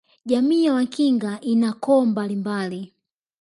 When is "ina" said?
1.41-1.73